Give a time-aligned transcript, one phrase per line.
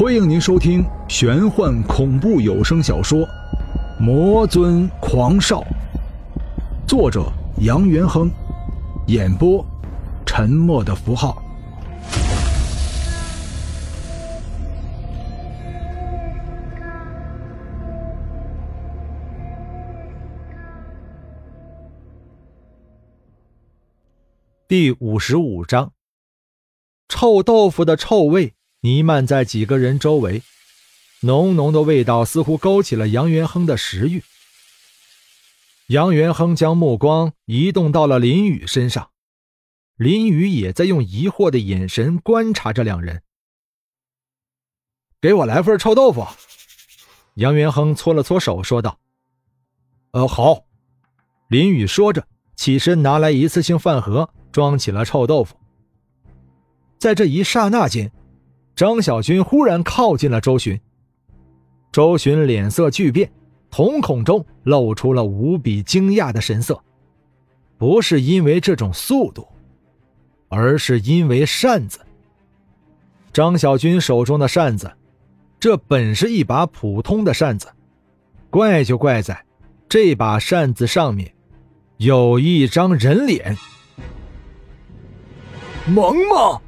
[0.00, 3.18] 欢迎您收听玄幻恐怖有声小说
[4.00, 5.60] 《魔尊狂少》，
[6.88, 8.30] 作者杨元亨，
[9.08, 9.62] 演播
[10.24, 11.42] 沉默的符号。
[24.66, 25.92] 第五十五章，
[27.06, 30.42] 臭豆腐的臭味弥漫在几个人周围，
[31.20, 34.22] 浓浓的味道似乎勾起了杨元亨的食欲。
[35.88, 39.10] 杨元亨将目光移动到了林雨身上，
[39.96, 43.22] 林雨也在用疑惑的眼神观察着两人。
[45.20, 46.26] 给我来份臭豆腐。
[47.34, 48.98] 杨元亨搓了搓手，说道
[50.12, 50.64] ：“呃，好。”
[51.48, 52.26] 林雨说着，
[52.56, 54.30] 起身拿来一次性饭盒。
[54.52, 55.54] 装起了臭豆腐。
[56.98, 58.10] 在这一刹那间，
[58.74, 60.80] 张小军忽然靠近了周巡。
[61.92, 63.30] 周巡脸色巨变，
[63.70, 66.80] 瞳孔中露出了无比惊讶的神色。
[67.76, 69.48] 不是因为这种速度，
[70.48, 71.98] 而是因为扇子。
[73.32, 74.90] 张小军手中的扇子，
[75.58, 77.68] 这本是一把普通的扇子，
[78.50, 79.44] 怪就怪在
[79.88, 81.32] 这把扇子上面
[81.96, 83.56] 有一张人脸。
[85.86, 86.60] 萌萌，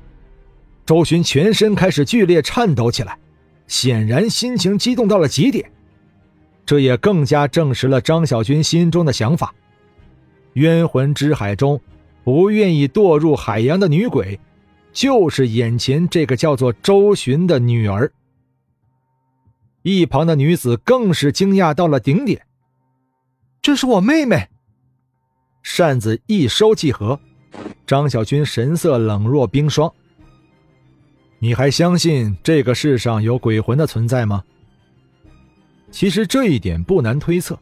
[0.84, 3.16] 周巡全身开始剧烈颤抖起来，
[3.66, 5.70] 显然心情激动到了极点。
[6.66, 9.54] 这也更加证实了张小军心中的想法：
[10.54, 11.80] 冤魂之海中
[12.24, 14.38] 不愿意堕入海洋的女鬼，
[14.92, 18.12] 就是眼前这个叫做周巡的女儿。
[19.82, 22.42] 一旁的女子更是惊讶到了顶点
[23.60, 24.48] ：“这是我妹妹！”
[25.62, 27.18] 扇子一收即合。
[27.86, 29.92] 张小军神色冷若冰霜。
[31.44, 34.44] 你还相信这个世上有鬼魂的存在吗？
[35.90, 37.58] 其实这一点不难推测。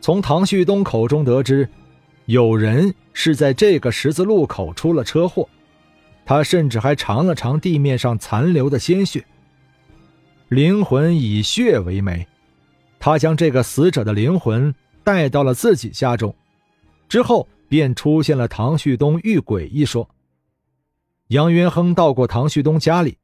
[0.00, 1.68] 从唐旭东口中得知，
[2.24, 5.46] 有人是在这个十字路口出了车祸，
[6.24, 9.22] 他甚至还尝了尝地面上残留的鲜血。
[10.48, 12.26] 灵魂以血为媒，
[12.98, 14.74] 他将这个死者的灵魂
[15.04, 16.34] 带到了自己家中，
[17.10, 17.46] 之后。
[17.68, 20.10] 便出现了唐旭东遇鬼一说。
[21.30, 23.18] 杨元亨到过唐旭东家里，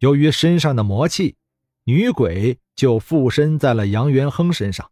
[0.00, 1.36] 由于身上的魔气，
[1.84, 4.90] 女鬼就附身在了杨元亨身上。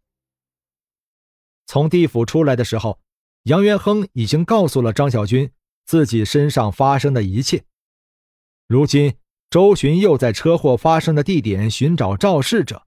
[1.67, 2.99] 从地府出来的时候，
[3.43, 5.51] 杨元亨已经告诉了张小军
[5.85, 7.65] 自己身上发生的一切。
[8.67, 9.13] 如今
[9.51, 12.81] 周巡又在车祸发生的地点寻找肇事者，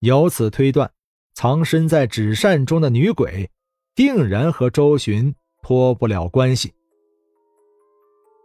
[0.00, 0.92] 由此推断，
[1.32, 3.52] 藏身在纸扇中的女鬼。
[3.94, 5.32] 定然和周巡
[5.62, 6.74] 脱不了关系。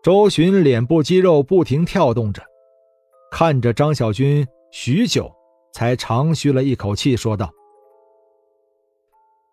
[0.02, 2.42] 周巡脸部肌肉不停跳动着，
[3.32, 5.30] 看着张小军许久，
[5.74, 7.52] 才长吁了一口气，说道：“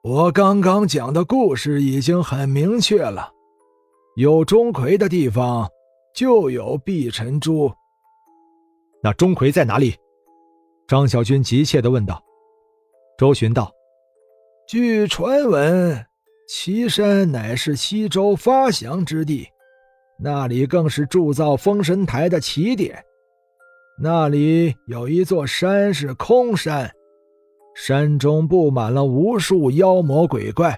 [0.05, 3.29] 我刚刚讲的故事已经很明确了，
[4.15, 5.69] 有钟馗的地方
[6.15, 7.73] 就有碧尘珠。
[9.03, 9.97] 那钟馗在哪里？”
[10.87, 12.23] 张小军急切地问道。
[13.19, 13.69] 周巡道。
[14.69, 16.07] 据传闻，
[16.49, 19.49] 岐山乃是西周发祥之地，
[20.19, 23.03] 那里更是铸造封神台的起点。
[23.99, 26.91] 那里有一座山是空山，
[27.75, 30.77] 山中布满了无数妖魔鬼怪。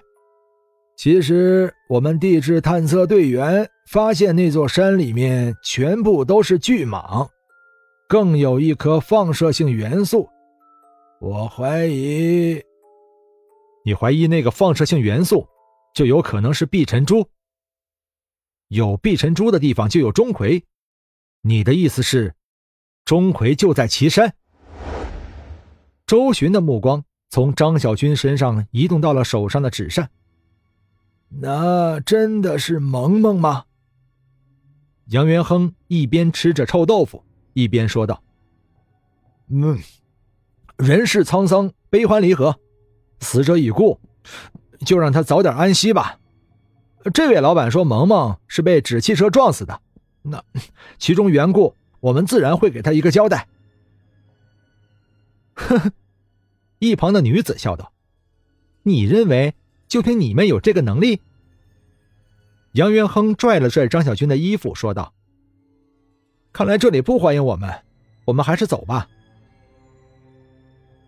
[0.97, 7.27] 其实，我们地质探测队员发现那座山里面全部都是巨蟒，
[8.09, 10.27] 更有一颗放射性元素。
[11.21, 12.61] 我怀疑。
[13.85, 15.47] 你怀疑那个放射性元素，
[15.95, 17.25] 就有可能是碧尘珠。
[18.69, 20.63] 有碧尘珠的地方就有钟馗，
[21.41, 22.35] 你的意思是，
[23.03, 24.35] 钟馗就在岐山？
[26.05, 30.11] 周巡的目光从张小军身上移动到了手上的纸扇。
[31.29, 33.65] 那真的是萌萌吗？
[35.07, 37.23] 杨元亨一边吃着臭豆腐，
[37.53, 38.23] 一边说道
[39.49, 39.79] ：“嗯，
[40.77, 42.59] 人世沧桑，悲欢离合。”
[43.21, 43.99] 死者已故，
[44.85, 46.18] 就让他早点安息吧。
[47.13, 49.81] 这位老板说，萌萌是被纸汽车撞死的，
[50.21, 50.43] 那
[50.97, 53.47] 其中缘故，我们自然会给他一个交代。
[55.53, 55.91] 呵呵，
[56.79, 57.91] 一旁的女子笑道
[58.83, 59.53] ：“你认为
[59.87, 61.21] 就凭你们有这个能力？”
[62.73, 65.13] 杨元亨拽了拽张小军的衣服，说道
[66.53, 67.73] ：“看来这里不欢迎我们，
[68.25, 69.07] 我们还是走吧。”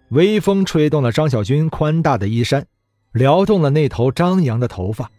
[0.09, 2.65] 微风吹动了张小军宽大的衣衫，
[3.11, 5.09] 撩动了那头张扬的头发，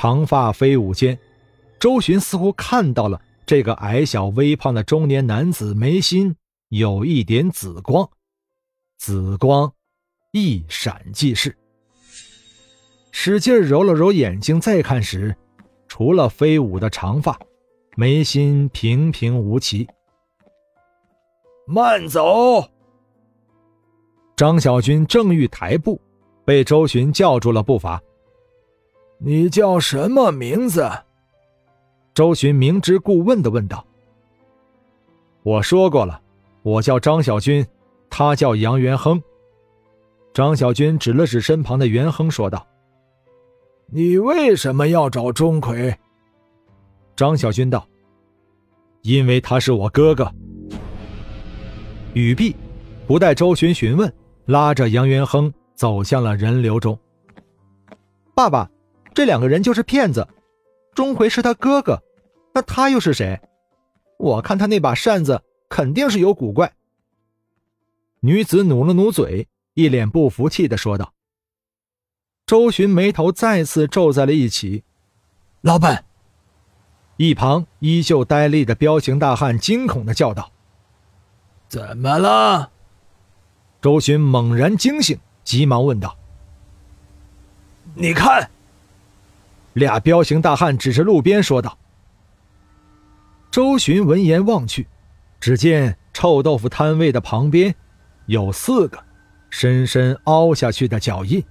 [0.00, 1.18] 长发飞舞间，
[1.80, 6.36] 周巡似乎看到了这个矮小微胖的中年男子眉心
[6.68, 8.08] 有一点紫光，
[8.96, 9.72] 紫光
[10.30, 11.58] 一闪即逝。
[13.10, 15.34] 使劲揉了揉眼睛，再看时，
[15.88, 17.36] 除了飞舞的长发，
[17.96, 19.88] 眉心平平无奇。
[21.66, 22.64] 慢走！
[24.36, 26.00] 张小军正欲抬步，
[26.44, 28.00] 被周巡叫住了步伐。
[29.20, 30.88] 你叫什么名字？
[32.14, 33.84] 周巡明知故问的问道。
[35.42, 36.20] 我说过了，
[36.62, 37.66] 我叫张小军，
[38.08, 39.20] 他叫杨元亨。
[40.32, 42.64] 张小军指了指身旁的元亨，说道
[43.90, 45.96] ：“你为什么要找钟馗？”
[47.16, 47.84] 张小军道
[49.02, 50.32] ：“因为他是我哥哥。”
[52.14, 52.54] 语毕，
[53.06, 54.12] 不待周巡询问，
[54.46, 56.96] 拉着杨元亨走向了人流中。
[58.32, 58.70] 爸爸。
[59.18, 60.28] 这两个人就是骗子，
[60.94, 62.00] 钟馗是他哥哥，
[62.54, 63.40] 那他又是谁？
[64.16, 66.72] 我看他那把扇子肯定是有古怪。
[68.20, 71.14] 女子努了努嘴，一脸不服气的说道。
[72.46, 74.84] 周巡眉头再次皱在了一起。
[75.62, 76.04] 老板，
[77.16, 80.52] 一旁依旧呆立的彪形大汉惊恐的叫道
[81.66, 82.70] ：“怎么了？”
[83.82, 86.16] 周巡猛然惊醒，急忙问道
[87.98, 88.48] ：“你看。”
[89.78, 91.78] 俩彪形大汉指着路边说道
[93.50, 94.86] ：“周巡闻言望去，
[95.40, 97.74] 只见臭豆腐摊位的旁边
[98.26, 99.02] 有四个
[99.50, 101.42] 深深凹下去的脚印。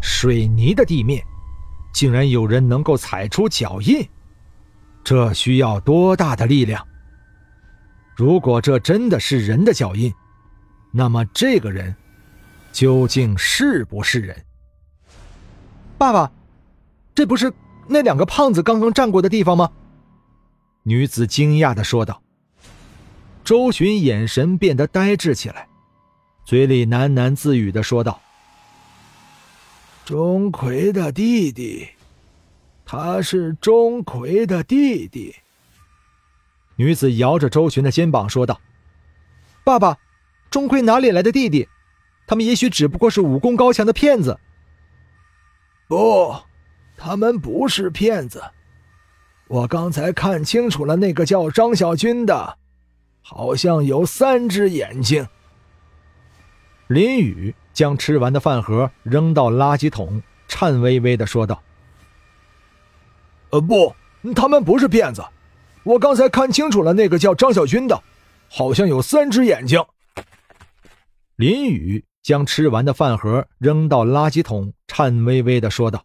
[0.00, 1.24] 水泥的地面，
[1.92, 4.08] 竟然有人能够踩出脚印，
[5.04, 6.86] 这需要多大的力量？
[8.16, 10.12] 如果这真的是人的脚印，
[10.90, 11.94] 那么这个人
[12.72, 14.36] 究竟是不是人？”
[15.96, 16.30] 爸爸。
[17.14, 17.52] 这不是
[17.88, 19.70] 那两个胖子刚刚站过的地方吗？
[20.84, 22.22] 女子惊讶的说道。
[23.44, 25.68] 周巡眼神变得呆滞起来，
[26.44, 28.20] 嘴里喃喃自语的说道
[30.06, 31.88] ：“钟馗的弟弟，
[32.84, 35.34] 他是钟馗的弟弟。”
[36.76, 38.60] 女子摇着周巡的肩膀说道
[39.64, 39.98] ：“爸爸，
[40.48, 41.68] 钟馗哪里来的弟弟？
[42.28, 44.38] 他们也许只不过是武功高强的骗子。”
[45.88, 46.34] 不。
[47.04, 48.40] 他们不是骗子，
[49.48, 52.58] 我刚才看清楚了，那个叫张小军的，
[53.22, 55.26] 好像有三只眼睛。
[56.86, 61.60] 林宇将吃完的饭盒扔到垃圾桶，颤巍巍的说道
[63.50, 63.92] ：“呃，不，
[64.36, 65.24] 他们不是骗子，
[65.82, 68.00] 我刚才看清楚了，那个叫张小军的，
[68.48, 69.84] 好像有三只眼睛。”
[71.34, 76.04] 林宇将吃完的饭盒扔到垃圾桶，颤巍巍的说道。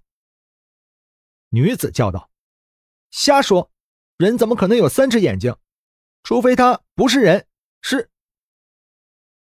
[1.49, 2.29] 女子叫道
[3.11, 3.71] ：“瞎说！
[4.17, 5.55] 人怎么可能有三只眼睛？
[6.23, 7.47] 除非他不是人，
[7.81, 8.09] 是。”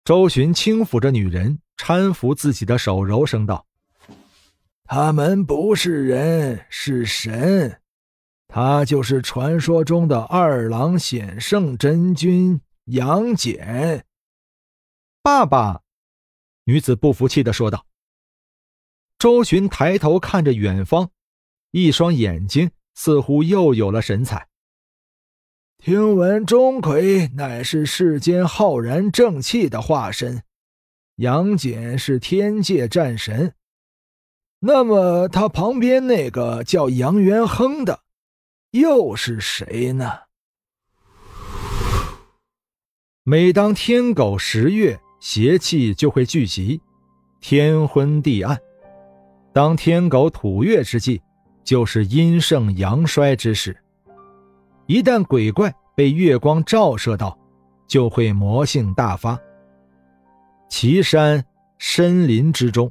[0.05, 3.65] 周巡轻抚着女人，搀扶自己的手，柔声道
[4.85, 7.81] ：“他们不是人，是神。
[8.47, 14.05] 他就是传说中的二郎显圣真君杨戬。”
[15.21, 15.81] 爸爸，
[16.63, 17.85] 女子不服气的说道。
[19.19, 21.11] 周巡抬头看着远方。
[21.71, 24.47] 一双眼睛似乎又有了神采。
[25.77, 30.41] 听闻钟馗乃是世间浩然正气的化身，
[31.17, 33.53] 杨戬是天界战神，
[34.59, 37.99] 那么他旁边那个叫杨元亨的，
[38.71, 40.11] 又是谁呢？
[43.23, 46.81] 每当天狗食月，邪气就会聚集，
[47.39, 48.57] 天昏地暗；
[49.53, 51.21] 当天狗吐月之际。
[51.67, 53.75] 就是阴盛阳衰之时，
[54.85, 57.37] 一旦鬼怪被月光照射到，
[57.89, 59.37] 就会魔性大发。
[60.69, 61.43] 岐山
[61.77, 62.89] 深林之中，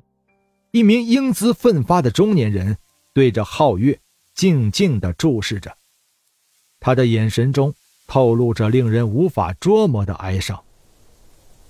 [0.73, 2.77] 一名英姿奋发的中年人
[3.15, 3.99] 对着皓月
[4.35, 5.75] 静静地注视着，
[6.79, 7.73] 他的眼神中
[8.07, 10.63] 透露着令人无法捉摸的哀伤，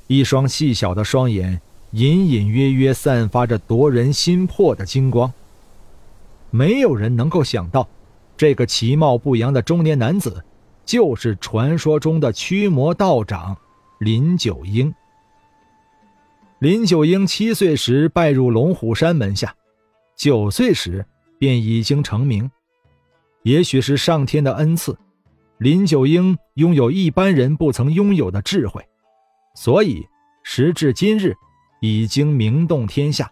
[0.08, 1.60] 一双细小的双眼
[1.92, 5.32] 隐隐约约散发着夺人心魄的金光。
[6.50, 7.88] 没有人能够想到，
[8.36, 10.44] 这个其貌不扬的中年男子，
[10.84, 13.56] 就是传说中的驱魔道长
[13.98, 14.92] 林九英。
[16.58, 19.54] 林九英七岁时拜入龙虎山门下，
[20.16, 21.04] 九岁时
[21.38, 22.50] 便已经成名。
[23.42, 24.96] 也许是上天的恩赐，
[25.58, 28.82] 林九英拥有一般人不曾拥有的智慧，
[29.54, 30.06] 所以
[30.42, 31.34] 时至今日，
[31.80, 33.30] 已经名动天下。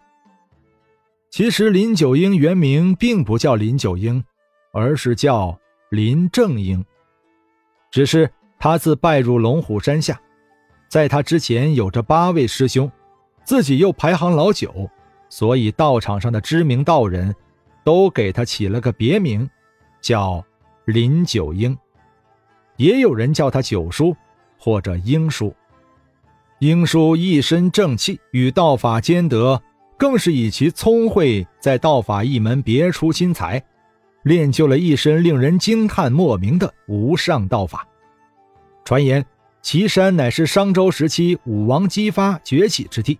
[1.35, 4.23] 其实林九婴原名并不叫林九婴，
[4.71, 6.81] 而是叫林正英。
[7.91, 10.17] 只是他自拜入龙虎山下，
[10.87, 12.89] 在他之前有着八位师兄，
[13.43, 14.89] 自己又排行老九，
[15.27, 17.35] 所以道场上的知名道人，
[17.83, 19.49] 都给他起了个别名，
[19.99, 20.41] 叫
[20.85, 21.77] 林九婴，
[22.77, 24.15] 也有人叫他九叔
[24.57, 25.53] 或者英叔。
[26.59, 29.61] 英叔一身正气，与道法兼得，
[29.97, 33.63] 更是以其聪慧，在道法一门别出心裁。
[34.23, 37.87] 练就了一身令人惊叹莫名的无上道法。
[38.83, 39.23] 传言
[39.61, 43.19] 岐山乃是商周时期武王姬发崛起之地，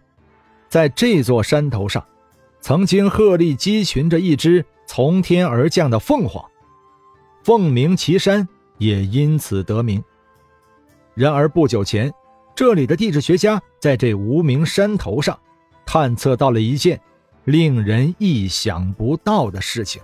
[0.67, 2.03] 在这座山头上，
[2.59, 6.43] 曾经鹤立鸡群着一只从天而降的凤凰，
[7.43, 8.47] 凤鸣岐山
[8.79, 10.03] 也因此得名。
[11.13, 12.11] 然而不久前，
[12.55, 15.39] 这里的地质学家在这无名山头上，
[15.97, 16.99] 探测到了一件
[17.45, 20.01] 令人意想不到的事情。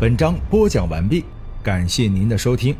[0.00, 1.24] 本章播讲完毕，
[1.62, 2.74] 感谢您的收听。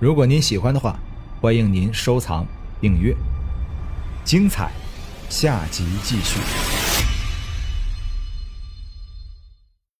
[0.00, 0.98] 如果您喜欢的话，
[1.40, 2.44] 欢迎您收藏、
[2.80, 3.14] 订阅。
[4.24, 4.72] 精彩，
[5.28, 6.69] 下集继续。